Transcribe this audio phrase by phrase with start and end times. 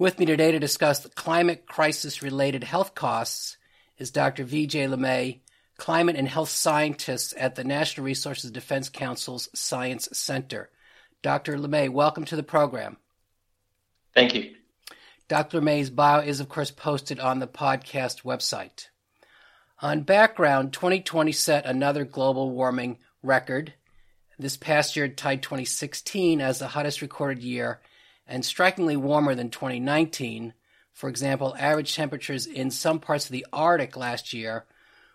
[0.00, 3.58] With me today to discuss the climate crisis related health costs
[3.98, 4.46] is Dr.
[4.46, 5.40] Vijay Limaye,
[5.76, 10.70] climate and health scientist at the National Resources Defense Council's Science Center.
[11.20, 11.58] Dr.
[11.58, 12.96] Limaye, welcome to the program.
[14.14, 14.54] Thank you.
[15.28, 15.60] Dr.
[15.60, 18.86] Limaye's bio is, of course, posted on the podcast website.
[19.82, 23.74] On background, 2020 set another global warming record.
[24.38, 27.82] This past year tied 2016 as the hottest recorded year
[28.30, 30.54] and strikingly warmer than 2019.
[30.94, 34.64] For example, average temperatures in some parts of the Arctic last year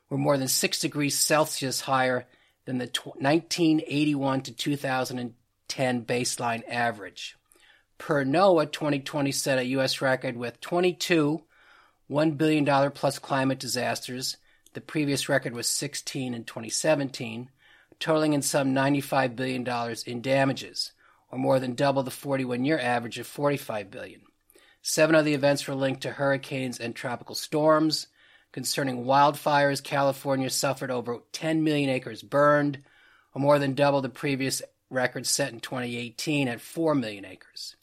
[0.09, 2.27] were more than 6 degrees Celsius higher
[2.66, 7.38] than the 1981 to 2010 baseline average.
[7.97, 10.02] Per NOAA, 2020 set a U.S.
[10.02, 11.41] record with 22
[12.07, 14.38] $1 billion plus climate disasters.
[14.73, 17.50] The previous record was 16 in 2017,
[18.00, 20.91] totaling in some $95 billion in damages
[21.36, 24.22] or more than double the 41 year average of 45 billion.
[24.81, 28.08] Seven of the events were linked to hurricanes and tropical storms.
[28.53, 32.81] Concerning wildfires, California suffered over 10 million acres burned,
[33.33, 37.75] or more than double the previous record set in 2018 at 4 million acres.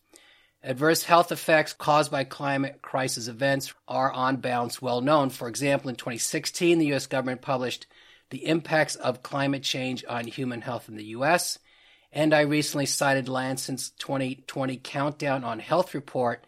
[0.62, 5.28] Adverse health effects caused by climate crisis events are on balance well known.
[5.28, 7.06] For example, in 2016, the U.S.
[7.06, 7.86] government published
[8.30, 11.58] the impacts of climate change on human health in the U.S.
[12.12, 16.46] And I recently cited Lancet's 2020 Countdown on Health report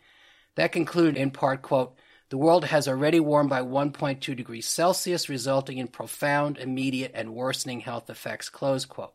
[0.56, 1.96] that concluded in part, quote,
[2.28, 7.80] the world has already warmed by 1.2 degrees Celsius, resulting in profound, immediate, and worsening
[7.80, 9.14] health effects, close quote.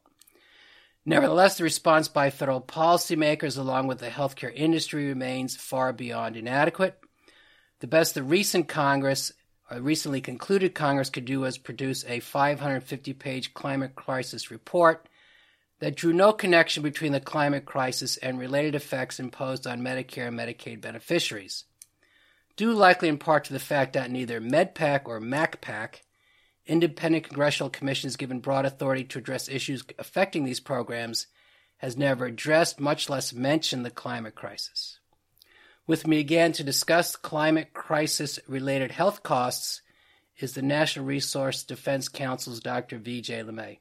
[1.06, 7.00] Nevertheless, the response by federal policymakers along with the healthcare industry remains far beyond inadequate.
[7.80, 9.32] The best the recent Congress,
[9.72, 15.08] or recently concluded Congress, could do was produce a 550 page climate crisis report
[15.80, 20.38] that drew no connection between the climate crisis and related effects imposed on Medicare and
[20.38, 21.66] Medicaid beneficiaries,
[22.56, 26.02] due likely in part to the fact that neither MedPAC or MACPAC,
[26.66, 31.28] independent congressional commissions given broad authority to address issues affecting these programs,
[31.78, 35.00] has never addressed, much less mentioned, the climate crisis.
[35.88, 39.82] With me again to discuss climate crisis related health costs
[40.38, 43.00] is the National Resource Defense Council's Dr.
[43.00, 43.80] Vijay Limaye.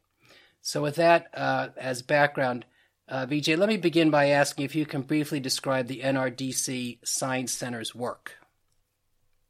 [0.69, 2.67] So, with that uh, as background,
[3.09, 7.55] uh, Vijay, let me begin by asking if you can briefly describe the NRDC Science
[7.55, 8.35] Center's work.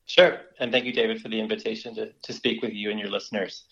[0.06, 3.10] Sure, and thank you, David, for the invitation to, to speak with you and your
[3.10, 3.64] listeners.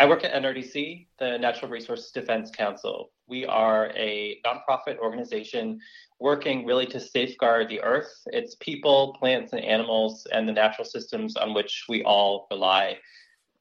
[0.00, 3.12] I work at NRDC, the Natural Resources Defense Council.
[3.28, 5.78] We are a nonprofit organization
[6.18, 11.36] working really to safeguard the earth, its people, plants, and animals, and the natural systems
[11.36, 12.98] on which we all rely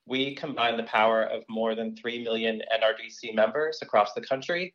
[0.09, 4.74] we combine the power of more than 3 million NRDC members across the country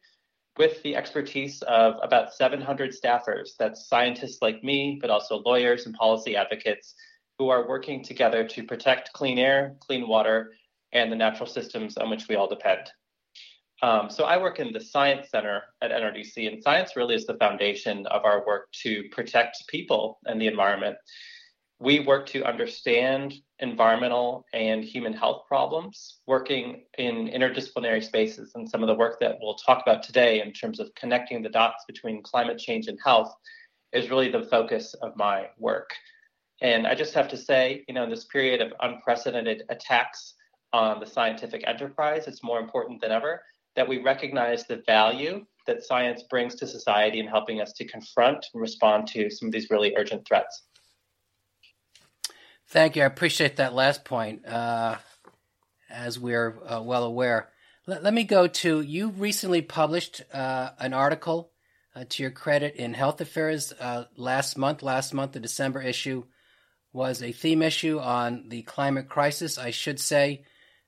[0.56, 3.50] with the expertise of about 700 staffers.
[3.58, 6.94] That's scientists like me, but also lawyers and policy advocates
[7.38, 10.52] who are working together to protect clean air, clean water,
[10.92, 12.88] and the natural systems on which we all depend.
[13.82, 17.34] Um, so I work in the Science Center at NRDC, and science really is the
[17.34, 20.96] foundation of our work to protect people and the environment
[21.84, 28.52] we work to understand environmental and human health problems, working in interdisciplinary spaces.
[28.54, 31.48] And some of the work that we'll talk about today in terms of connecting the
[31.48, 33.34] dots between climate change and health
[33.92, 35.90] is really the focus of my work.
[36.60, 40.34] And I just have to say, you know, in this period of unprecedented attacks
[40.72, 43.42] on the scientific enterprise, it's more important than ever
[43.76, 48.46] that we recognize the value that science brings to society in helping us to confront
[48.52, 50.64] and respond to some of these really urgent threats.
[52.68, 53.02] Thank you.
[53.02, 54.46] I appreciate that last point.
[54.46, 54.96] Uh,
[55.90, 57.50] as we're uh, well aware,
[57.86, 59.10] let, let, me go to you.
[59.10, 61.50] Recently published uh, an article
[61.94, 64.82] uh, to your credit in Health Affairs uh, last month.
[64.82, 66.24] Last month, the December issue
[66.92, 69.58] was a theme issue on the climate crisis.
[69.58, 70.44] I should say,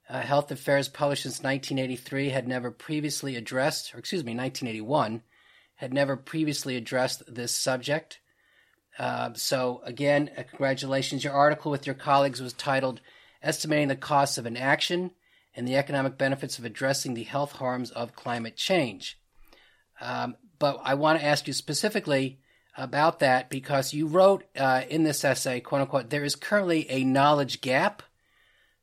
[0.09, 5.21] uh, Health Affairs, published since 1983, had never previously addressed, or excuse me, 1981,
[5.75, 8.19] had never previously addressed this subject.
[8.97, 11.23] Uh, so, again, uh, congratulations.
[11.23, 13.01] Your article with your colleagues was titled
[13.43, 15.11] Estimating the Costs of Inaction
[15.55, 19.19] and the Economic Benefits of Addressing the Health Harms of Climate Change.
[20.01, 22.39] Um, but I want to ask you specifically
[22.77, 27.03] about that because you wrote uh, in this essay, quote unquote, there is currently a
[27.03, 28.03] knowledge gap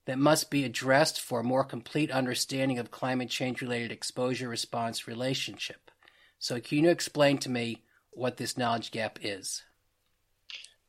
[0.06, 5.06] that must be addressed for a more complete understanding of climate change related exposure response
[5.06, 5.90] relationship.
[6.38, 9.62] So, can you explain to me what this knowledge gap is?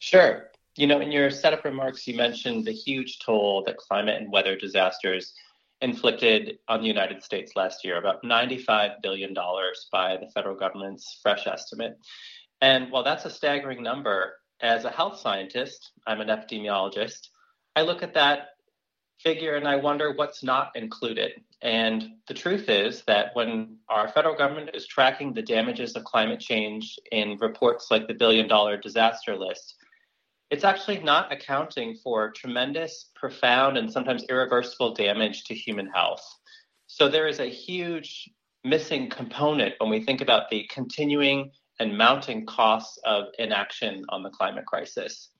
[0.06, 0.52] Sure.
[0.78, 4.56] You know, in your setup remarks, you mentioned the huge toll that climate and weather
[4.56, 5.34] disasters
[5.81, 9.34] inflicted on the United States last year, about $95 billion
[9.92, 11.98] by the federal government's fresh estimate.
[12.62, 17.30] And while that's a staggering number, as a health scientist, I'm an epidemiologist,
[17.75, 18.50] I look at that
[19.19, 21.31] figure and I wonder what's not included.
[21.63, 26.40] And the truth is that when our federal government is tracking the damages of climate
[26.40, 29.75] change in reports like the billion dollar disaster list,
[30.56, 36.24] it's actually not accounting for tremendous, profound, and sometimes irreversible damage to human health.
[36.88, 38.30] So there is a huge
[38.63, 44.30] missing component when we think about the continuing and mounting costs of inaction on the
[44.30, 45.31] climate crisis.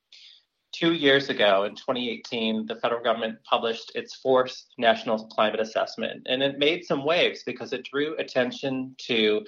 [0.74, 6.44] Two years ago, in 2018, the federal government published its fourth national climate assessment, and
[6.44, 9.46] it made some waves because it drew attention to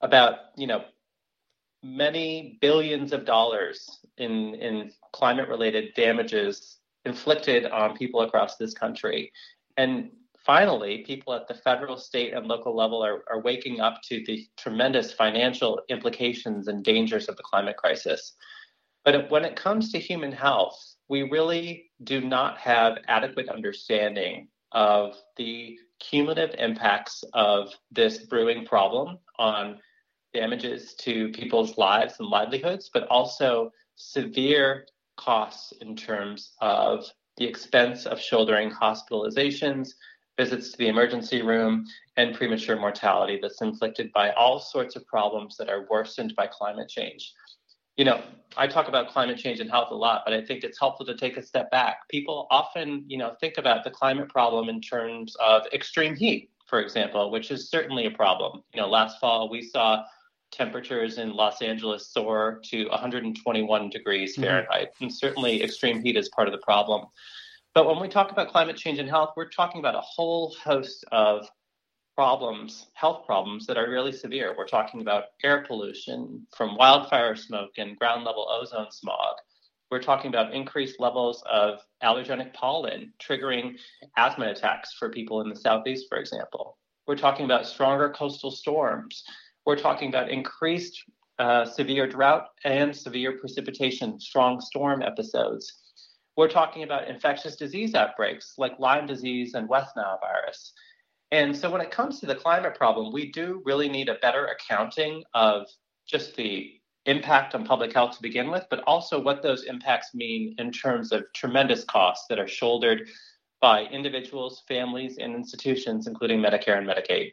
[0.00, 0.82] about, you know,
[1.82, 9.32] many billions of dollars in, in climate related damages inflicted on people across this country.
[9.76, 10.10] And
[10.44, 14.46] finally, people at the federal, state, and local level are, are waking up to the
[14.56, 18.34] tremendous financial implications and dangers of the climate crisis.
[19.04, 20.78] But when it comes to human health,
[21.08, 29.18] we really do not have adequate understanding of the cumulative impacts of this brewing problem
[29.38, 29.78] on
[30.34, 34.86] damages to people's lives and livelihoods, but also severe
[35.16, 37.04] costs in terms of
[37.36, 39.90] the expense of shouldering hospitalizations,
[40.36, 41.84] visits to the emergency room,
[42.16, 46.88] and premature mortality that's inflicted by all sorts of problems that are worsened by climate
[46.88, 47.32] change.
[47.96, 48.22] You know,
[48.56, 51.16] I talk about climate change and health a lot, but I think it's helpful to
[51.16, 52.08] take a step back.
[52.08, 56.80] People often, you know, think about the climate problem in terms of extreme heat, for
[56.80, 58.62] example, which is certainly a problem.
[58.72, 60.04] You know, last fall we saw
[60.50, 64.42] temperatures in Los Angeles soar to 121 degrees mm-hmm.
[64.42, 64.88] Fahrenheit.
[65.00, 67.06] And certainly extreme heat is part of the problem.
[67.74, 71.04] But when we talk about climate change and health, we're talking about a whole host
[71.12, 71.48] of
[72.16, 74.54] problems, health problems that are really severe.
[74.58, 79.36] We're talking about air pollution from wildfire smoke and ground level ozone smog.
[79.90, 83.76] We're talking about increased levels of allergenic pollen triggering
[84.16, 86.76] asthma attacks for people in the southeast, for example.
[87.06, 89.22] We're talking about stronger coastal storms
[89.68, 91.04] we're talking about increased
[91.38, 95.82] uh, severe drought and severe precipitation, strong storm episodes.
[96.38, 100.72] We're talking about infectious disease outbreaks like Lyme disease and West Nile virus.
[101.32, 104.46] And so, when it comes to the climate problem, we do really need a better
[104.46, 105.66] accounting of
[106.08, 106.72] just the
[107.04, 111.12] impact on public health to begin with, but also what those impacts mean in terms
[111.12, 113.06] of tremendous costs that are shouldered
[113.60, 117.32] by individuals, families, and institutions, including Medicare and Medicaid.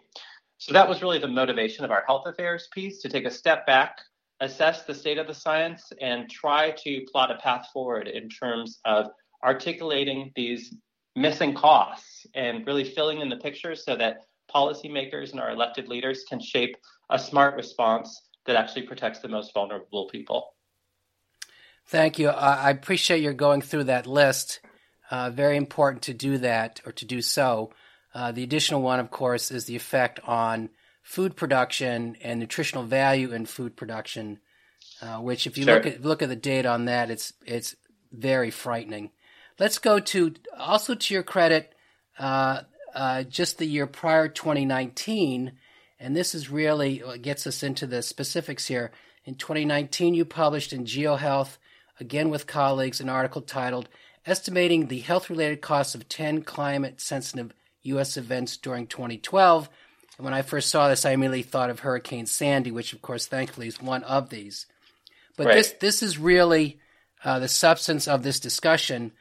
[0.57, 3.65] So that was really the motivation of our health affairs piece to take a step
[3.65, 3.97] back,
[4.39, 8.79] assess the state of the science, and try to plot a path forward in terms
[8.85, 9.07] of
[9.43, 10.73] articulating these
[11.15, 14.17] missing costs and really filling in the picture so that
[14.53, 16.75] policymakers and our elected leaders can shape
[17.09, 20.53] a smart response that actually protects the most vulnerable people.
[21.87, 22.29] Thank you.
[22.29, 24.59] I appreciate your going through that list.
[25.11, 27.71] Uh, very important to do that or to do so.
[28.15, 30.69] Uh, the additional one, of course, is the effect on
[31.03, 34.39] food production and nutritional value in food production,
[35.01, 35.75] uh, which, if you sure.
[35.75, 37.75] look at look at the data on that, it's it's
[38.13, 39.11] very frightening.
[39.59, 41.75] Let's go to also to your credit,
[42.17, 42.61] uh,
[42.93, 45.51] uh just the year prior, 2019,
[45.99, 48.91] and this is really what gets us into the specifics here.
[49.25, 51.57] In 2019, you published in GeoHealth,
[51.99, 53.89] again with colleagues, an article titled
[54.25, 57.51] "Estimating the Health-Related Costs of 10 Climate-Sensitive."
[57.85, 58.17] U.S.
[58.17, 59.69] events during 2012.
[60.17, 63.27] And when I first saw this, I immediately thought of Hurricane Sandy, which, of course,
[63.27, 64.65] thankfully is one of these.
[65.37, 65.55] But right.
[65.55, 66.79] this this is really
[67.23, 69.11] uh, the substance of this discussion.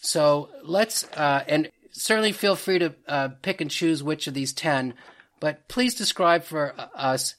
[0.00, 4.52] So let's uh, and certainly feel free to uh, pick and choose which of these
[4.52, 4.94] ten.
[5.38, 7.34] But please describe for uh, us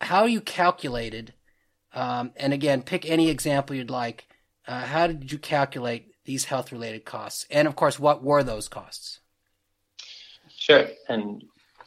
[0.00, 1.32] how you calculated,
[1.94, 4.26] um, and again, pick any example you'd like.
[4.66, 7.46] Uh, how did you calculate these health related costs?
[7.50, 9.20] And of course, what were those costs?
[10.68, 10.88] Sure.
[11.08, 11.44] And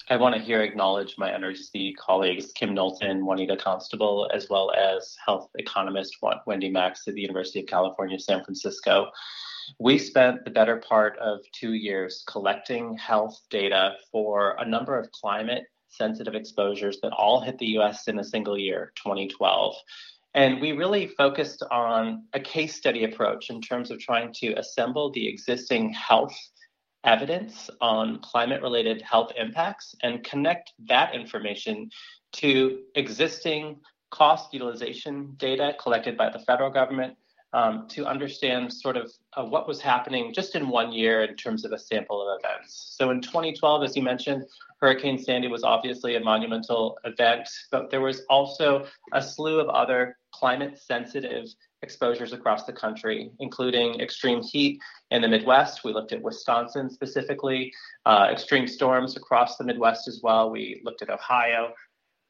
[0.10, 5.18] I want to here acknowledge my NRDC colleagues, Kim Knowlton, Juanita Constible, as well as
[5.26, 9.12] health economist Wendy Max at the University of California, San Francisco.
[9.80, 15.12] We spent the better part of two years collecting health data for a number of
[15.12, 19.76] climate sensitive exposures that all hit the US in a single year, 2012.
[20.36, 25.12] And we really focused on a case study approach in terms of trying to assemble
[25.12, 26.38] the existing health
[27.04, 31.90] evidence on climate related health impacts and connect that information
[32.34, 33.78] to existing
[34.12, 37.16] cost utilization data collected by the federal government
[37.54, 41.66] um, to understand sort of uh, what was happening just in one year in terms
[41.66, 42.94] of a sample of events.
[42.96, 44.44] So in 2012, as you mentioned,
[44.82, 50.18] Hurricane Sandy was obviously a monumental event, but there was also a slew of other
[50.32, 51.46] climate sensitive
[51.82, 54.80] exposures across the country, including extreme heat
[55.12, 55.84] in the Midwest.
[55.84, 57.72] We looked at Wisconsin specifically,
[58.06, 60.50] uh, extreme storms across the Midwest as well.
[60.50, 61.74] We looked at Ohio.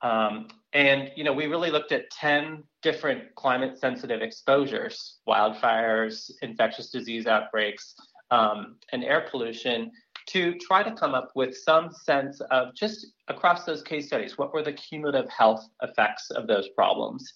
[0.01, 6.89] Um, and you know, we really looked at 10 different climate sensitive exposures, wildfires, infectious
[6.89, 7.95] disease outbreaks,
[8.31, 9.91] um, and air pollution
[10.27, 14.53] to try to come up with some sense of just across those case studies, what
[14.53, 17.33] were the cumulative health effects of those problems?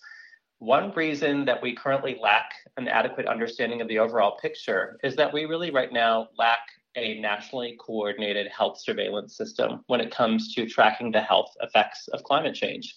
[0.63, 5.33] One reason that we currently lack an adequate understanding of the overall picture is that
[5.33, 6.61] we really right now lack
[6.95, 12.23] a nationally coordinated health surveillance system when it comes to tracking the health effects of
[12.23, 12.95] climate change.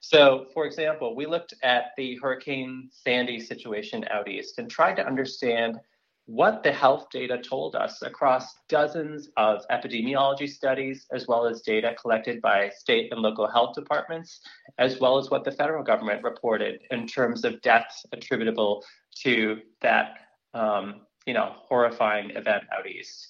[0.00, 5.06] So, for example, we looked at the Hurricane Sandy situation out east and tried to
[5.06, 5.78] understand
[6.28, 11.96] what the health data told us across dozens of epidemiology studies, as well as data
[11.98, 14.42] collected by state and local health departments,
[14.76, 18.84] as well as what the federal government reported in terms of deaths attributable
[19.22, 20.16] to that
[20.52, 23.28] um, you know, horrifying event out east.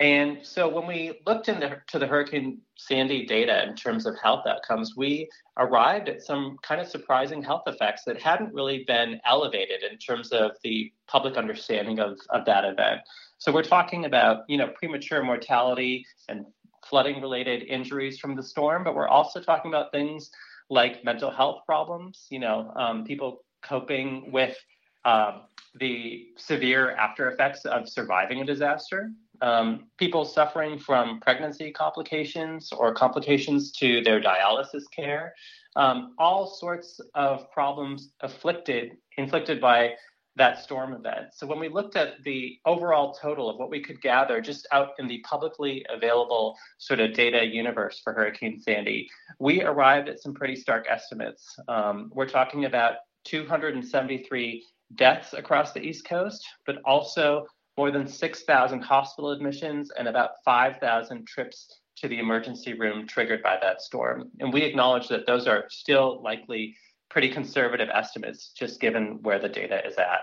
[0.00, 4.94] And so when we looked into the Hurricane Sandy data in terms of health outcomes,
[4.96, 9.96] we arrived at some kind of surprising health effects that hadn't really been elevated in
[9.98, 13.02] terms of the public understanding of, of that event.
[13.38, 16.44] So we're talking about, you know, premature mortality and
[16.88, 20.30] flooding related injuries from the storm, but we're also talking about things
[20.70, 24.56] like mental health problems, you know, um, people coping with
[25.04, 25.40] uh,
[25.74, 32.94] the severe after effects of surviving a disaster, um, people suffering from pregnancy complications or
[32.94, 35.34] complications to their dialysis care,
[35.76, 39.94] um, all sorts of problems afflicted inflicted by
[40.36, 41.26] that storm event.
[41.32, 44.90] So when we looked at the overall total of what we could gather just out
[44.98, 50.34] in the publicly available sort of data universe for Hurricane Sandy, we arrived at some
[50.34, 51.56] pretty stark estimates.
[51.68, 54.64] Um, we're talking about 273
[54.96, 57.46] deaths across the East Coast, but also
[57.76, 63.58] more than 6,000 hospital admissions and about 5,000 trips to the emergency room triggered by
[63.60, 64.30] that storm.
[64.40, 66.76] And we acknowledge that those are still likely
[67.10, 70.20] pretty conservative estimates, just given where the data is at.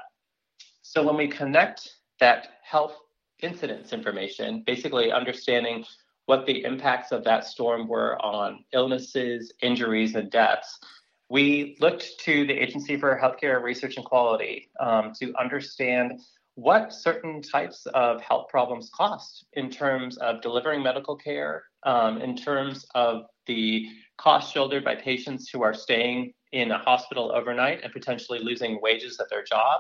[0.82, 2.96] So when we connect that health
[3.42, 5.86] incidence information, basically understanding
[6.26, 10.80] what the impacts of that storm were on illnesses, injuries, and deaths,
[11.32, 16.20] we looked to the Agency for Healthcare Research and Quality um, to understand
[16.56, 22.36] what certain types of health problems cost in terms of delivering medical care, um, in
[22.36, 27.94] terms of the cost shouldered by patients who are staying in a hospital overnight and
[27.94, 29.80] potentially losing wages at their job,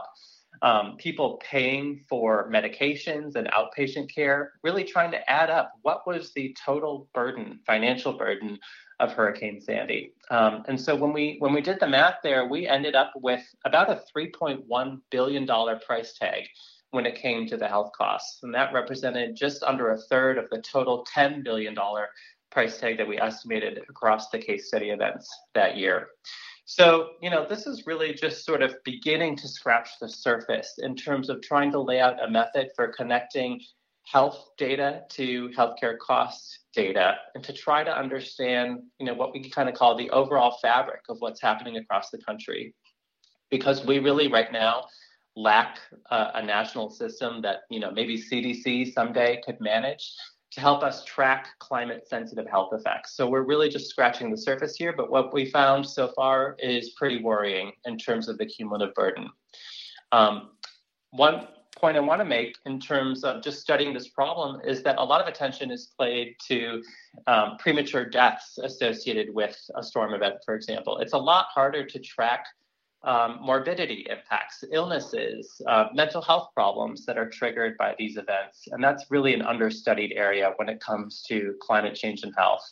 [0.61, 6.31] um, people paying for medications and outpatient care, really trying to add up what was
[6.33, 8.57] the total burden, financial burden
[9.01, 10.13] of Hurricane Sandy.
[10.29, 13.43] Um, and so when we when we did the math there, we ended up with
[13.65, 16.45] about a 3.1 billion dollar price tag
[16.91, 20.49] when it came to the health costs, and that represented just under a third of
[20.51, 22.07] the total 10 billion dollar
[22.51, 26.09] price tag that we estimated across the case study events that year.
[26.65, 30.95] So, you know, this is really just sort of beginning to scratch the surface in
[30.95, 33.59] terms of trying to lay out a method for connecting
[34.11, 39.49] health data to healthcare cost data and to try to understand, you know, what we
[39.49, 42.73] kind of call the overall fabric of what's happening across the country.
[43.49, 44.85] Because we really right now
[45.35, 50.13] lack a national system that, you know, maybe CDC someday could manage
[50.51, 53.15] to help us track climate sensitive health effects.
[53.15, 56.91] So we're really just scratching the surface here, but what we found so far is
[56.97, 59.29] pretty worrying in terms of the cumulative burden.
[60.11, 60.51] Um,
[61.11, 61.47] one
[61.81, 65.03] point I want to make in terms of just studying this problem is that a
[65.03, 66.81] lot of attention is played to
[67.25, 70.99] um, premature deaths associated with a storm event, for example.
[70.99, 72.45] It's a lot harder to track
[73.03, 78.67] um, morbidity impacts, illnesses, uh, mental health problems that are triggered by these events.
[78.71, 82.63] And that's really an understudied area when it comes to climate change and health.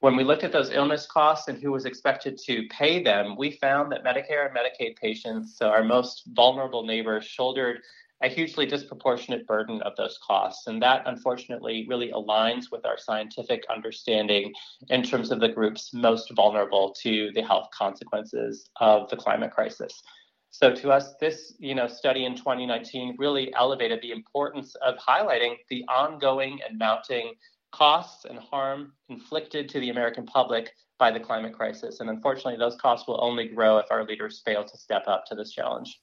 [0.00, 3.52] When we looked at those illness costs and who was expected to pay them, we
[3.52, 7.80] found that Medicare and Medicaid patients, so our most vulnerable neighbors, shouldered
[8.22, 10.66] a hugely disproportionate burden of those costs.
[10.66, 14.52] And that unfortunately really aligns with our scientific understanding
[14.88, 20.02] in terms of the groups most vulnerable to the health consequences of the climate crisis.
[20.50, 25.56] So to us, this you know study in 2019 really elevated the importance of highlighting
[25.68, 27.34] the ongoing and mounting
[27.72, 32.00] costs and harm inflicted to the American public by the climate crisis.
[32.00, 35.34] And unfortunately, those costs will only grow if our leaders fail to step up to
[35.34, 36.00] this challenge.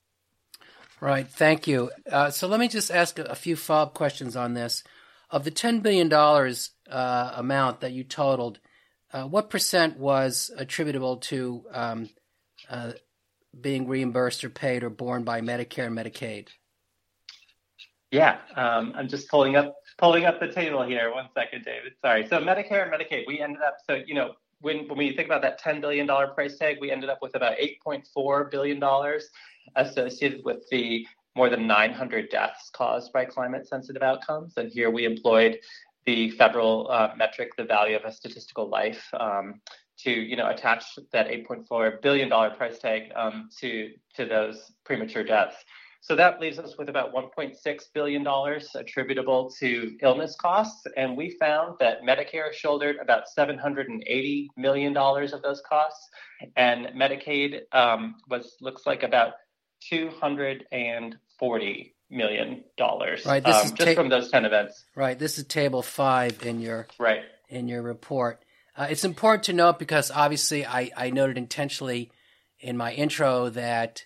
[1.04, 1.28] Right.
[1.28, 1.92] Thank you.
[2.10, 4.86] Uh, so let me just ask a, few follow up questions on this.
[5.30, 8.60] Of the $10 billion uh, amount that you totaled,
[9.12, 12.10] uh, what percent was attributable to um,
[12.70, 12.94] uh,
[13.60, 16.48] being reimbursed or paid or borne by Medicare and Medicaid?
[18.10, 21.14] Yeah, um, I'm just pulling up pulling up the table here.
[21.14, 21.94] One second, David.
[22.02, 22.26] Sorry.
[22.28, 23.76] So Medicare and Medicaid, we ended up.
[23.90, 26.92] So you know, when when we think about that 10 billion dollar price tag, we
[26.92, 29.30] ended up with about 8.4 billion dollars
[29.76, 31.06] associated with the
[31.36, 34.54] more than 900 deaths caused by climate sensitive outcomes.
[34.58, 35.60] And here we employed
[36.06, 39.62] the federal uh, metric, the value of a statistical life, um,
[40.00, 45.24] to you know attach that 8.4 billion dollar price tag um, to to those premature
[45.24, 45.56] deaths.
[46.04, 47.56] So that leaves us with about 1.6
[47.94, 54.92] billion dollars attributable to illness costs, and we found that Medicare shouldered about 780 million
[54.92, 56.10] dollars of those costs,
[56.58, 59.36] and Medicaid um, was looks like about
[59.90, 63.26] 240 million dollars.
[63.26, 64.84] Right, this um, is just ta- from those 10 events.
[64.96, 68.44] Right, this is table five in your right in your report.
[68.76, 72.12] Uh, it's important to note because obviously I, I noted intentionally
[72.60, 74.04] in my intro that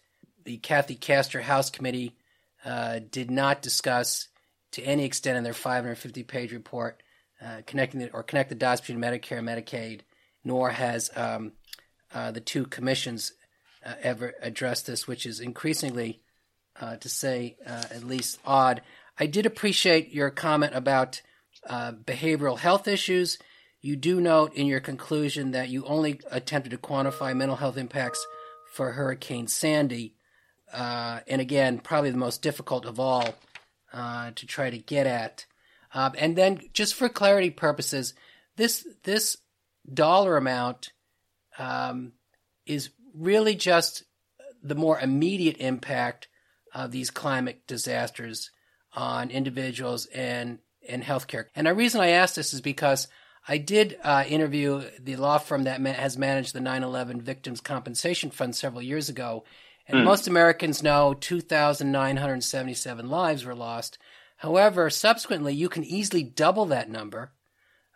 [0.47, 2.15] the Kathy Castor House Committee
[2.63, 4.29] uh, did not discuss
[4.71, 7.03] to any extent in their 550 page report
[7.43, 10.01] uh, connecting the, or connect the dots between Medicare and Medicaid,
[10.45, 11.51] nor has um,
[12.13, 13.33] uh, the two commissions
[13.85, 16.21] uh, ever addressed this, which is increasingly,
[16.79, 18.81] uh, to say at least, odd.
[19.19, 21.21] I did appreciate your comment about
[21.69, 23.37] behavioral health issues
[23.81, 28.25] you do note in your conclusion that you only attempted to quantify mental health impacts
[28.73, 30.16] for Hurricane Sandy.
[30.71, 33.35] Uh, and again, probably the most difficult of all
[33.93, 35.45] uh, to try to get at.
[35.93, 38.13] Um, and then, just for clarity purposes,
[38.57, 39.37] this this
[39.91, 40.91] dollar amount
[41.57, 42.13] um,
[42.65, 44.03] is really just
[44.61, 46.27] the more immediate impact
[46.73, 48.51] of these climate disasters
[48.93, 51.45] on individuals and and healthcare.
[51.55, 53.07] And the reason I ask this is because
[53.47, 58.29] I did uh, interview the law firm that has managed the 9 11 Victims Compensation
[58.29, 59.45] Fund several years ago.
[59.87, 60.03] And mm.
[60.03, 63.97] most Americans know 2,977 lives were lost.
[64.37, 67.31] However, subsequently, you can easily double that number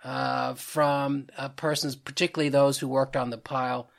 [0.03, 3.89] uh, from uh, persons, particularly those who worked on the pile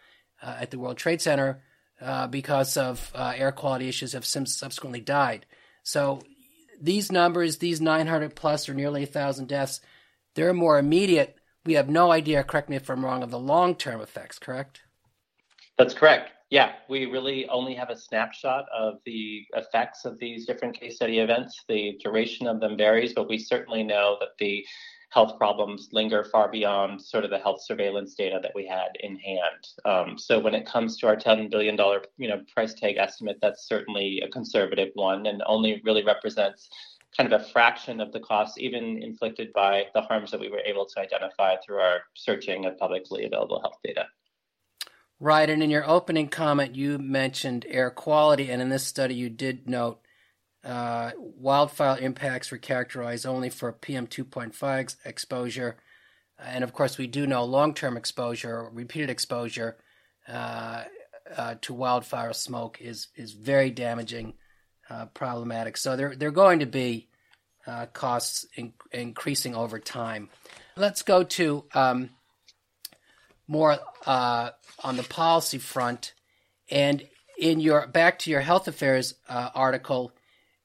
[0.42, 1.62] uh, at the World Trade Center,
[2.00, 5.46] uh, because of uh, air quality issues, have subsequently died.
[5.85, 6.22] So
[6.81, 9.81] these numbers, these 900 plus or nearly 1,000 deaths,
[10.35, 13.74] they're more immediate we have no idea, correct me if I'm wrong, of the long
[13.74, 14.83] term effects, correct?
[15.78, 16.33] That's correct.
[16.52, 21.20] Yeah, we really only have a snapshot of the effects of these different case study
[21.20, 21.64] events.
[21.66, 24.62] The duration of them varies, but we certainly know that the
[25.08, 29.16] health problems linger far beyond sort of the health surveillance data that we had in
[29.16, 29.66] hand.
[29.86, 31.74] Um, so when it comes to our $10 billion,
[32.18, 36.68] you know, price tag estimate, that's certainly a conservative one and only really represents
[37.16, 40.62] kind of a fraction of the costs, even inflicted by the harms that we were
[40.66, 44.04] able to identify through our searching of publicly available health data.
[45.22, 45.48] Right.
[45.48, 48.50] And in your opening comment, you mentioned air quality.
[48.50, 50.00] And in this study, you did note
[50.64, 55.76] uh, wildfire impacts were characterized only for PM 2.5 exposure.
[56.44, 59.76] And of course, we do know long term exposure, repeated exposure
[60.26, 60.82] uh,
[61.37, 64.35] uh, to wildfire smoke is, is very damaging
[64.90, 65.76] uh, problematic.
[65.76, 67.08] So they're they're going to be
[67.64, 70.30] uh, costs in, increasing over time.
[70.76, 72.11] Let's go to um,
[73.52, 74.50] more uh,
[74.82, 76.14] on the policy front,
[76.70, 77.06] and
[77.38, 80.12] in your back to your health affairs uh, article,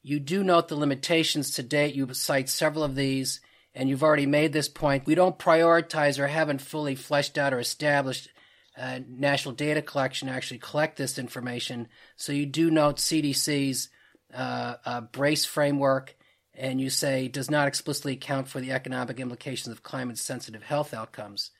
[0.02, 1.96] you do note the limitations to date.
[1.96, 3.42] You cite several of these,
[3.76, 5.06] and you've already made this point.
[5.06, 8.30] We don't prioritize or haven't fully fleshed out or established
[8.78, 11.88] uh, national data collection actually collect this information.
[12.16, 13.90] So you do note CDC's
[14.34, 16.16] uh, BRACE framework,
[16.54, 20.94] and you say does not explicitly account for the economic implications of climate sensitive health
[20.94, 21.52] outcomes.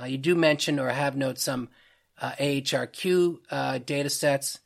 [0.00, 1.68] Uh, you do mention or have noted some
[2.20, 4.60] uh, AHRQ uh, data sets,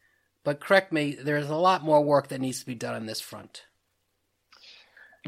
[0.45, 3.21] but correct me, there's a lot more work that needs to be done on this
[3.21, 3.65] front.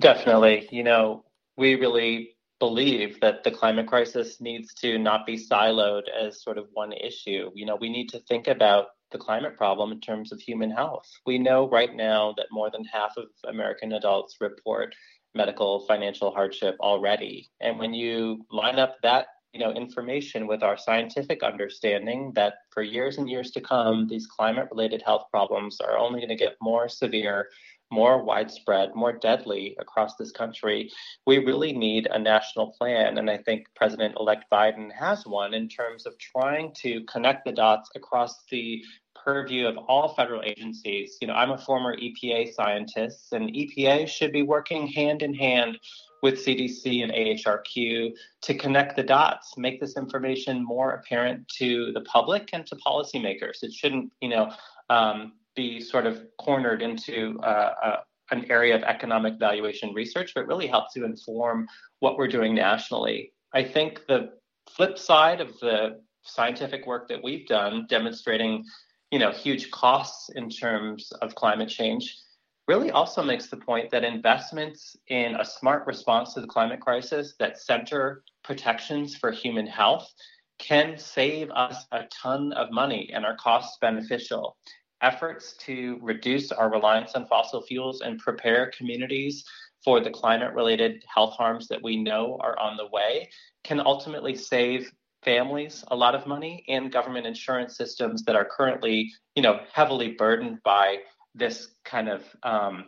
[0.01, 0.69] Definitely.
[0.73, 1.25] You know,
[1.57, 6.67] we really believe that the climate crisis needs to not be siloed as sort of
[6.73, 7.51] one issue.
[7.55, 11.09] You know, we need to think about the climate problem in terms of human health.
[11.27, 14.95] We know right now that more than half of American adults report
[15.35, 17.51] medical financial hardship already.
[17.61, 22.83] And when you line up that you know information with our scientific understanding that for
[22.83, 26.57] years and years to come these climate related health problems are only going to get
[26.61, 27.49] more severe
[27.95, 30.91] more widespread, more deadly across this country,
[31.27, 33.19] we really need a national plan.
[33.19, 37.53] And I think President elect Biden has one in terms of trying to connect the
[37.53, 38.83] dots across the
[39.25, 41.17] purview of all federal agencies.
[41.21, 45.79] You know, I'm a former EPA scientist, and EPA should be working hand in hand
[46.25, 52.01] with CDC and AHRQ to connect the dots, make this information more apparent to the
[52.01, 53.63] public and to policymakers.
[53.63, 54.51] It shouldn't, you know,
[54.89, 57.97] um, be sort of cornered into uh, uh,
[58.31, 61.69] an area of economic valuation research, but really helps to inform
[62.01, 63.35] what we're doing nationally.
[63.53, 64.31] I think the
[64.71, 68.65] flip side of the scientific work that we've done demonstrating
[69.11, 72.17] you know huge costs in terms of climate change
[72.67, 77.35] really also makes the point that investments in a smart response to the climate crisis
[77.39, 80.11] that center protections for human health
[80.59, 84.57] can save us a ton of money and are cost beneficial.
[85.03, 89.45] Efforts to reduce our reliance on fossil fuels and prepare communities
[89.85, 93.29] for the climate related health harms that we know are on the way
[93.65, 94.91] can ultimately save
[95.23, 100.13] families a lot of money and government insurance systems that are currently you know heavily
[100.13, 100.99] burdened by
[101.35, 102.85] this kind of um,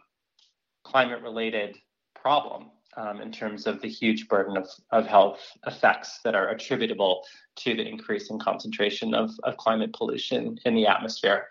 [0.85, 1.77] climate related
[2.15, 7.23] problem um, in terms of the huge burden of, of health effects that are attributable
[7.57, 11.47] to the increasing concentration of, of climate pollution in the atmosphere.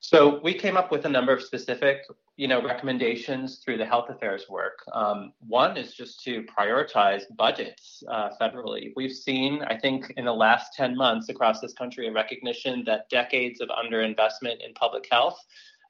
[0.00, 2.02] So we came up with a number of specific,
[2.36, 4.78] you know, recommendations through the health affairs work.
[4.92, 8.92] Um, one is just to prioritize budgets uh, federally.
[8.94, 13.08] We've seen, I think, in the last 10 months across this country, a recognition that
[13.08, 15.38] decades of underinvestment in public health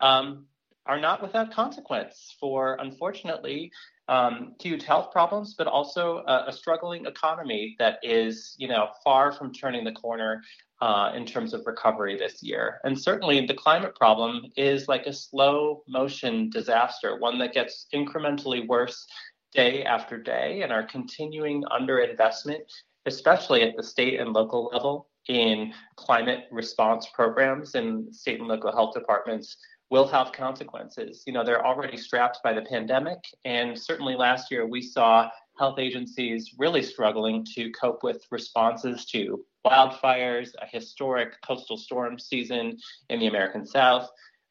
[0.01, 0.47] um,
[0.87, 3.73] are not without consequence for, unfortunately,
[4.09, 9.33] um, huge health problems, but also a, a, struggling economy that is, you know, far
[9.33, 10.43] from turning the corner
[10.81, 12.81] uh, in terms of recovery this year.
[12.85, 18.67] And certainly, the climate problem is like a slow motion disaster, one that gets incrementally
[18.69, 19.07] worse
[19.53, 22.61] day after day, and our continuing underinvestment,
[23.07, 28.71] especially at the state and local level, in climate response programs and state and local
[28.71, 29.57] health departments
[29.91, 31.23] will have consequences.
[31.27, 35.79] You know, they're already strapped by the pandemic, and certainly last year we saw health
[35.79, 42.77] agencies really struggling to cope with responses to wildfires, a historic coastal storm season
[43.09, 44.09] in the American South.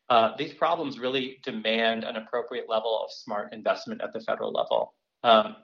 [0.09, 4.93] Uh, these problems really demand an appropriate level of smart investment at the federal level.
[5.23, 5.55] Um,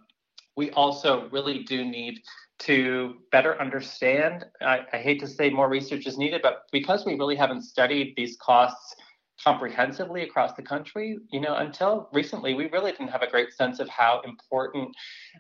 [0.55, 2.19] we also really do need
[2.59, 4.45] to better understand.
[4.61, 8.13] I, I hate to say more research is needed, but because we really haven't studied
[8.15, 8.95] these costs
[9.43, 13.79] comprehensively across the country, you know, until recently, we really didn't have a great sense
[13.79, 14.95] of how important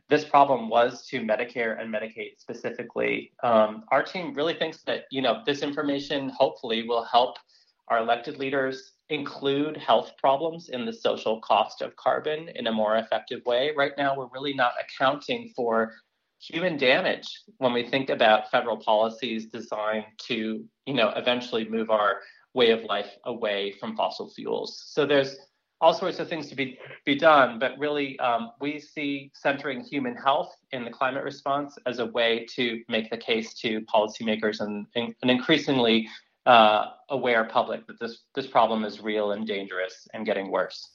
[0.09, 3.31] this problem was to Medicare and Medicaid specifically.
[3.43, 7.37] Um, our team really thinks that, you know, this information hopefully will help
[7.89, 12.97] our elected leaders include health problems in the social cost of carbon in a more
[12.97, 13.71] effective way.
[13.75, 15.93] Right now, we're really not accounting for
[16.39, 22.21] human damage when we think about federal policies designed to, you know, eventually move our
[22.53, 24.83] way of life away from fossil fuels.
[24.87, 25.37] So there's
[25.81, 30.15] all sorts of things to be, be done, but really um, we see centering human
[30.15, 34.85] health in the climate response as a way to make the case to policymakers and,
[34.95, 36.07] and an increasingly
[36.45, 40.91] uh, aware public that this, this problem is real and dangerous and getting worse.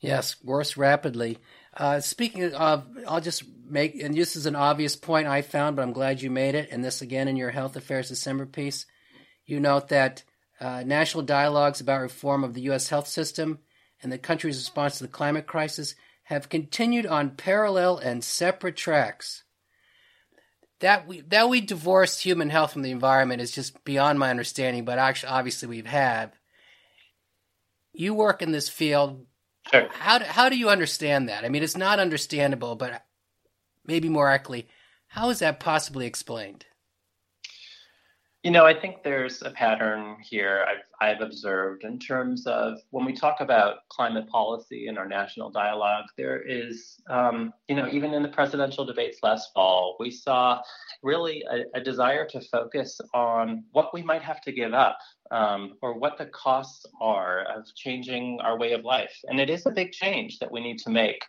[0.00, 1.38] Yes, worse rapidly.
[1.76, 5.82] Uh, speaking of, I'll just make, and this is an obvious point I found, but
[5.82, 8.86] I'm glad you made it, and this again in your Health Affairs December piece.
[9.44, 10.24] You note that
[10.60, 12.88] uh, national dialogues about reform of the U.S.
[12.88, 13.60] health system
[14.02, 15.94] and the country's response to the climate crisis
[16.24, 19.44] have continued on parallel and separate tracks.
[20.80, 24.84] That we that we divorced human health from the environment is just beyond my understanding,
[24.84, 26.32] but actually, obviously, we have.
[27.92, 29.26] You work in this field.
[29.70, 29.88] Sure.
[29.92, 31.44] How do, how do you understand that?
[31.44, 33.04] I mean, it's not understandable, but
[33.84, 34.68] maybe more accurately,
[35.08, 36.64] how is that possibly explained?
[38.42, 43.04] You know, I think there's a pattern here I've, I've observed in terms of when
[43.04, 48.14] we talk about climate policy in our national dialogue, there is, um, you know, even
[48.14, 50.62] in the presidential debates last fall, we saw
[51.02, 54.96] really a, a desire to focus on what we might have to give up
[55.30, 59.14] um, or what the costs are of changing our way of life.
[59.24, 61.22] And it is a big change that we need to make.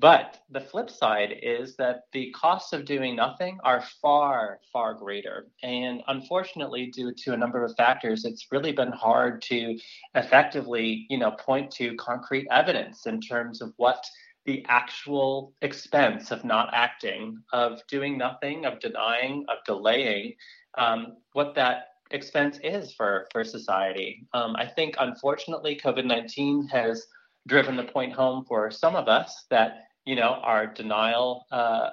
[0.00, 5.46] But the flip side is that the costs of doing nothing are far, far greater.
[5.62, 9.78] And unfortunately, due to a number of factors, it's really been hard to
[10.14, 14.04] effectively, you know, point to concrete evidence in terms of what
[14.46, 20.34] the actual expense of not acting, of doing nothing, of denying, of delaying,
[20.76, 24.26] um, what that expense is for for society.
[24.34, 27.06] Um, I think, unfortunately, COVID nineteen has
[27.46, 31.90] driven the point home for some of us that you know our denial uh,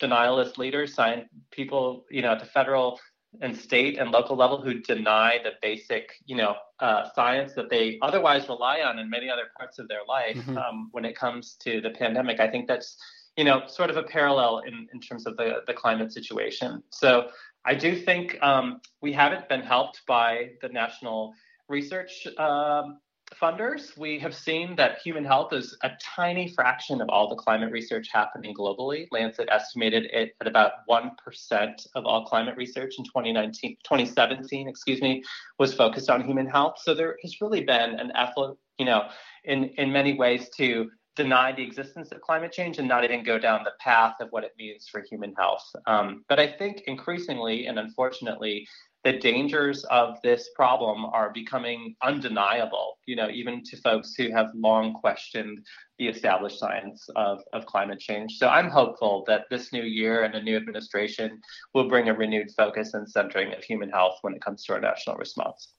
[0.00, 2.98] denialist leaders, sign people, you know, at the federal
[3.42, 7.98] and state and local level who deny the basic, you know, uh, science that they
[8.00, 10.56] otherwise rely on in many other parts of their life mm-hmm.
[10.56, 12.40] um, when it comes to the pandemic.
[12.40, 12.96] I think that's,
[13.36, 16.82] you know, sort of a parallel in, in terms of the, the climate situation.
[16.90, 17.28] So
[17.66, 21.34] I do think um, we haven't been helped by the national
[21.68, 23.00] research um,
[23.40, 23.96] funders.
[23.96, 28.08] We have seen that human health is a tiny fraction of all the climate research
[28.12, 29.06] happening globally.
[29.10, 35.22] Lancet estimated it at about 1% of all climate research in 2019, 2017, excuse me,
[35.58, 36.76] was focused on human health.
[36.82, 39.08] So there has really been an effort, you know,
[39.44, 43.38] in, in many ways to deny the existence of climate change and not even go
[43.38, 45.64] down the path of what it means for human health.
[45.86, 48.68] Um, but I think increasingly and unfortunately,
[49.06, 54.48] the dangers of this problem are becoming undeniable, you know, even to folks who have
[54.52, 55.64] long questioned
[56.00, 58.36] the established science of, of climate change.
[58.36, 61.40] So I'm hopeful that this new year and a new administration
[61.72, 64.80] will bring a renewed focus and centering of human health when it comes to our
[64.80, 65.72] national response.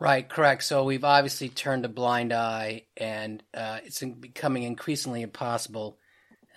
[0.00, 0.64] Right, correct.
[0.64, 5.98] So we've obviously turned a blind eye, and uh, it's becoming increasingly impossible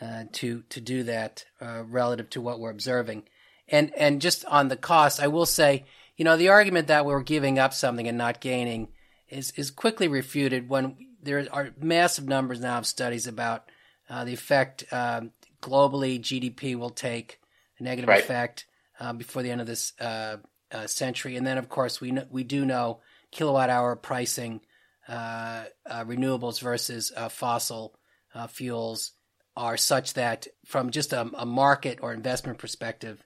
[0.02, 3.26] uh, to to do that uh, relative to what we're observing.
[3.71, 5.86] And and just on the cost, I will say,
[6.17, 8.89] you know, the argument that we're giving up something and not gaining
[9.29, 13.69] is is quickly refuted when there are massive numbers now of studies about
[14.10, 15.31] uh, the effect um,
[15.62, 17.39] globally GDP will take
[17.79, 18.23] a negative right.
[18.23, 18.65] effect
[18.99, 20.38] uh, before the end of this uh,
[20.86, 22.99] century, and then of course we know, we do know
[23.31, 24.62] kilowatt hour pricing,
[25.07, 27.95] uh, uh, renewables versus uh, fossil
[28.34, 29.12] uh, fuels
[29.57, 33.21] are such that, from just a, a, market or investment perspective,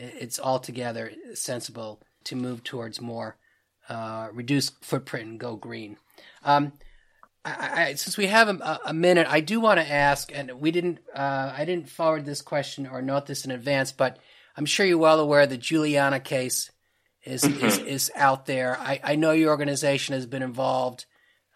[0.00, 3.36] it's altogether sensible to move towards more
[3.88, 5.96] uh, reduced footprint and go green.
[6.44, 6.72] Um,
[7.44, 10.70] I, I, since we have a, a, minute, I do want to ask, and we
[10.70, 14.18] didn't, uh, I didn't forward this question or note this in advance, but
[14.56, 16.70] I'm sure you're well aware the Juliana case
[17.24, 17.64] is mm-hmm.
[17.64, 18.78] is, is out there.
[18.78, 21.06] I, I know your organization has been involved.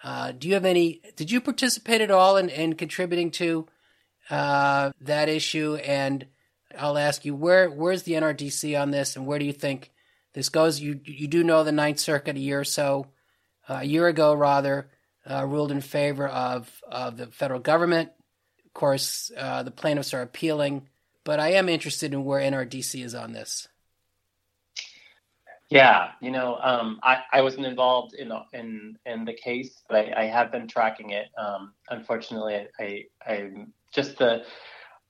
[0.02, 1.00] Uh, do you have any?
[1.16, 3.66] Did you participate at all in, in contributing to
[4.30, 5.76] uh, that issue?
[5.76, 6.26] And
[6.78, 9.90] I'll ask you where where's the NRDC on this, and where do you think
[10.32, 10.80] this goes?
[10.80, 13.06] You you do know the Ninth Circuit a year or so,
[13.68, 14.90] uh, a year ago rather,
[15.28, 18.10] uh, ruled in favor of of the federal government.
[18.64, 20.88] Of course, uh, the plaintiffs are appealing,
[21.24, 23.68] but I am interested in where NRDC is on this.
[25.70, 30.22] Yeah, you know, um, I, I wasn't involved in in in the case, but I,
[30.22, 31.28] I have been tracking it.
[31.38, 34.44] Um, unfortunately, I, I am just the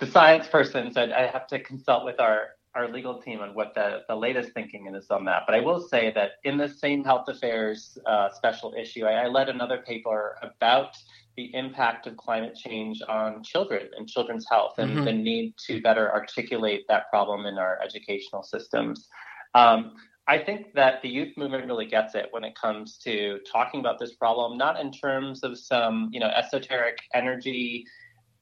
[0.00, 3.72] the science person, said I have to consult with our our legal team on what
[3.74, 5.42] the, the latest thinking is on that.
[5.46, 9.26] But I will say that in the same health affairs uh, special issue, I, I
[9.28, 10.96] led another paper about
[11.36, 15.04] the impact of climate change on children and children's health and mm-hmm.
[15.04, 19.08] the need to better articulate that problem in our educational systems.
[19.54, 19.94] Um,
[20.26, 23.98] I think that the youth movement really gets it when it comes to talking about
[23.98, 27.84] this problem, not in terms of some, you know, esoteric energy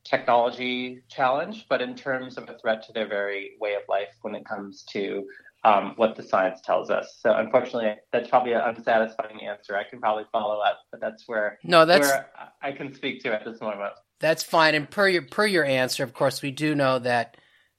[0.04, 4.34] technology challenge, but in terms of a threat to their very way of life when
[4.34, 5.24] it comes to
[5.64, 7.18] um, what the science tells us.
[7.20, 9.76] So unfortunately, that's probably an unsatisfying answer.
[9.76, 13.32] I can probably follow up, but that's where no, that's where I can speak to
[13.32, 13.92] at this moment.
[14.18, 14.74] That's fine.
[14.74, 17.36] And per your per your answer, of course, we do know that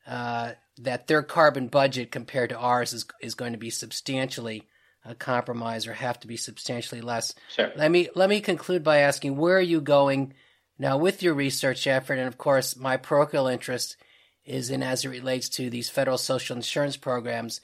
[0.07, 4.67] uh, that their carbon budget compared to ours is is going to be substantially
[5.05, 7.33] uh, compromised or have to be substantially less.
[7.53, 7.71] Sure.
[7.75, 10.33] Let me let me conclude by asking where are you going
[10.77, 13.97] now with your research effort, and of course, my parochial interest
[14.45, 17.61] is in as it relates to these federal social insurance programs,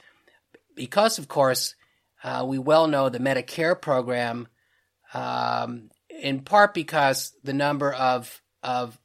[0.74, 1.74] because of course
[2.24, 4.48] uh, we well know the Medicare program,
[5.12, 8.98] um, in part because the number of of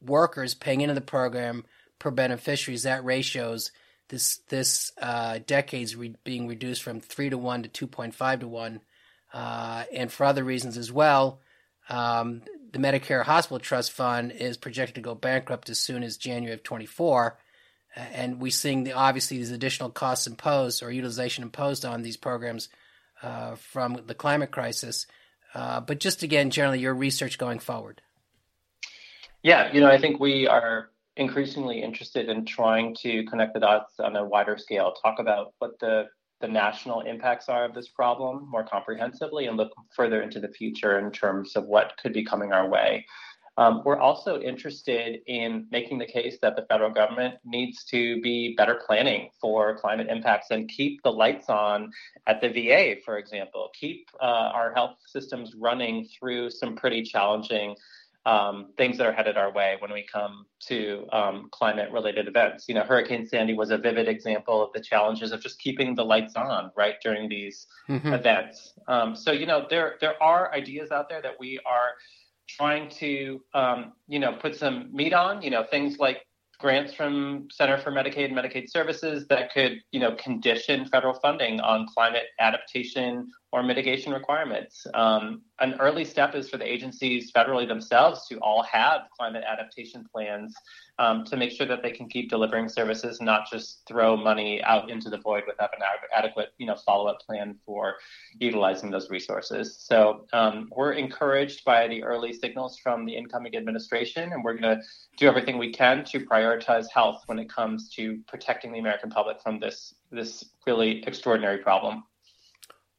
[0.00, 1.64] workers paying into the program
[1.98, 3.72] per beneficiaries, that ratio's
[4.08, 8.40] this this uh, decade's re- being reduced from three to one to two point five
[8.40, 8.80] to one,
[9.32, 11.40] uh, and for other reasons as well.
[11.88, 12.42] Um,
[12.74, 16.64] the Medicare Hospital Trust Fund is projected to go bankrupt as soon as January of
[16.64, 17.38] 24,
[17.94, 22.68] and we're seeing the obviously these additional costs imposed or utilization imposed on these programs
[23.22, 25.06] uh, from the climate crisis.
[25.54, 28.02] Uh, but just again, generally, your research going forward.
[29.44, 34.00] Yeah, you know, I think we are increasingly interested in trying to connect the dots
[34.00, 36.06] on a wider scale, talk about what the
[36.40, 40.98] the national impacts are of this problem more comprehensively and look further into the future
[40.98, 43.06] in terms of what could be coming our way.
[43.56, 48.54] Um, we're also interested in making the case that the federal government needs to be
[48.56, 51.90] better planning for climate impacts and keep the lights on
[52.26, 57.76] at the VA, for example, keep uh, our health systems running through some pretty challenging
[58.26, 62.66] um, things that are headed our way when we come to um, climate related events.
[62.68, 66.04] You know, Hurricane Sandy was a vivid example of the challenges of just keeping the
[66.04, 68.12] lights on, right, during these mm-hmm.
[68.12, 68.72] events.
[68.88, 71.92] Um, so, you know, there, there are ideas out there that we are
[72.48, 76.22] trying to, um, you know, put some meat on, you know, things like
[76.58, 81.60] grants from Center for Medicaid and Medicaid Services that could, you know, condition federal funding
[81.60, 84.84] on climate adaptation or mitigation requirements.
[84.94, 90.04] Um, an early step is for the agencies federally themselves to all have climate adaptation
[90.12, 90.52] plans
[90.98, 94.90] um, to make sure that they can keep delivering services, not just throw money out
[94.90, 97.94] into the void without an adequate, you know, follow-up plan for
[98.40, 99.76] utilizing those resources.
[99.78, 104.76] So um, we're encouraged by the early signals from the incoming administration, and we're going
[104.78, 104.82] to
[105.16, 109.40] do everything we can to prioritize health when it comes to protecting the American public
[109.40, 112.02] from this this really extraordinary problem.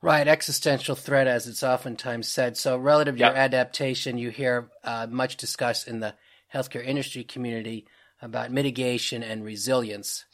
[0.06, 2.58] Right, existential threat, as it's oftentimes said.
[2.58, 3.32] So, relative to yep.
[3.32, 6.13] your adaptation, you hear uh, much discussed in the
[6.54, 7.88] healthcare industry community
[8.22, 10.26] about mitigation and resilience.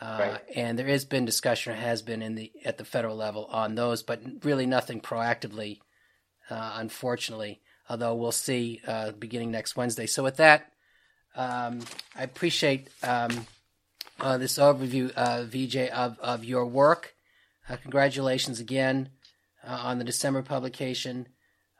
[0.00, 0.40] Uh, right.
[0.56, 3.76] And there has been discussion, or has been in the at the federal level on
[3.76, 5.78] those, but really nothing proactively,
[6.50, 7.60] uh, unfortunately.
[7.88, 10.06] Although we'll see uh, beginning next Wednesday.
[10.06, 10.72] So with that,
[11.36, 11.82] um,
[12.16, 13.46] I appreciate um,
[14.18, 17.14] uh, this overview, uh, Vijay, of of your work.
[17.68, 19.08] Uh, congratulations again
[19.64, 21.28] on the December publication.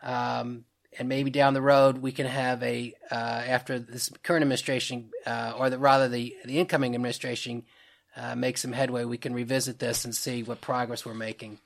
[0.03, 0.65] Um,
[0.99, 5.55] and maybe down the road we can have a uh, after this current administration uh,
[5.57, 7.65] or the, rather the the incoming administration
[8.17, 11.59] uh, makes some headway we can revisit this and see what progress we're making.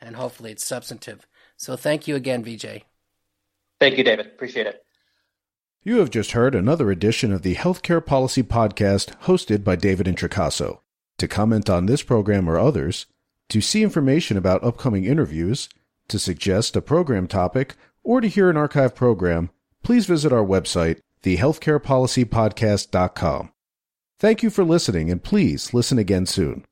[0.00, 1.26] And hopefully it's substantive.
[1.56, 2.82] So thank you again vijay
[3.80, 4.26] thank you david.
[4.26, 4.84] Appreciate it.
[5.82, 10.80] You have just heard another edition of the healthcare policy podcast hosted by david introcaso
[11.18, 13.06] to comment on this program or others
[13.48, 15.68] to see information about upcoming interviews
[16.08, 19.50] to suggest a program topic or to hear an archive program,
[19.82, 23.50] please visit our website, thehealthcarepolicypodcast.com.
[24.18, 26.64] Thank you for listening, and please listen again soon.